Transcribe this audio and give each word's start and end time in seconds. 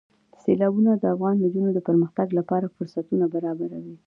سیلابونه 0.41 0.91
د 0.97 1.03
افغان 1.13 1.35
نجونو 1.43 1.69
د 1.73 1.79
پرمختګ 1.87 2.27
لپاره 2.39 2.73
فرصتونه 2.75 3.25
برابروي. 3.33 3.95